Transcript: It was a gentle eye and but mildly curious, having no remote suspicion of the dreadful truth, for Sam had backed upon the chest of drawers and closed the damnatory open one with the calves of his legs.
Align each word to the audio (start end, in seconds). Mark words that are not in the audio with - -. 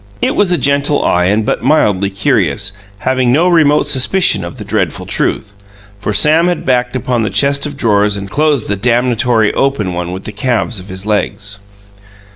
It 0.19 0.35
was 0.35 0.51
a 0.51 0.57
gentle 0.57 1.05
eye 1.05 1.25
and 1.25 1.45
but 1.45 1.61
mildly 1.63 2.09
curious, 2.09 2.71
having 3.01 3.31
no 3.31 3.47
remote 3.47 3.85
suspicion 3.85 4.43
of 4.43 4.57
the 4.57 4.65
dreadful 4.65 5.05
truth, 5.05 5.53
for 5.99 6.11
Sam 6.11 6.47
had 6.47 6.65
backed 6.65 6.95
upon 6.95 7.21
the 7.21 7.29
chest 7.29 7.67
of 7.67 7.77
drawers 7.77 8.17
and 8.17 8.27
closed 8.27 8.67
the 8.67 8.75
damnatory 8.75 9.53
open 9.53 9.93
one 9.93 10.11
with 10.11 10.23
the 10.23 10.31
calves 10.31 10.79
of 10.79 10.87
his 10.89 11.05
legs. 11.05 11.59